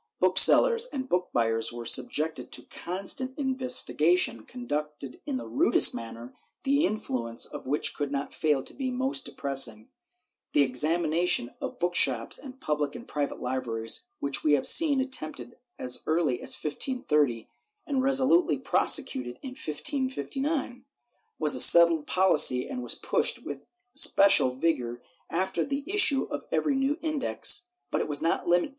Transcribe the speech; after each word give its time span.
Booksellers 0.19 0.87
and 0.87 1.07
book 1.07 1.29
buyers 1.31 1.71
were 1.71 1.85
subjected 1.85 2.51
to 2.53 2.63
constant 2.63 3.35
investi 3.37 3.95
gation 3.95 4.47
conducted 4.47 5.21
in 5.27 5.37
the 5.37 5.45
rudest 5.45 5.93
manner, 5.93 6.33
the 6.63 6.87
influence 6.87 7.45
of 7.45 7.67
which 7.67 7.93
could 7.93 8.11
not 8.11 8.33
fail 8.33 8.63
to 8.63 8.73
be 8.73 8.89
most 8.89 9.25
depressing. 9.25 9.91
The 10.53 10.63
examination 10.63 11.53
of 11.61 11.77
book 11.77 11.93
shops 11.93 12.39
and 12.39 12.59
public 12.59 12.95
and 12.95 13.07
private 13.07 13.37
Hbraries, 13.37 14.07
which 14.19 14.43
we 14.43 14.53
have 14.53 14.65
seen 14.65 14.99
attempted 14.99 15.57
as 15.77 16.01
early 16.07 16.41
as 16.41 16.55
1530 16.59 17.47
and 17.85 18.01
resolutely 18.01 18.57
prosecuted 18.57 19.37
in 19.43 19.49
1559, 19.51 20.83
was 21.37 21.53
a 21.53 21.59
settled 21.59 22.07
policy 22.07 22.67
and 22.67 22.81
was 22.81 22.95
pushed 22.95 23.45
with 23.45 23.67
especial 23.95 24.49
vigor 24.49 24.99
after 25.29 25.63
the 25.63 25.83
issue 25.85 26.27
* 26.27 26.31
Archive 26.31 26.49
hist, 26.49 26.99
nacional, 27.03 28.39
Inq. 28.47 28.69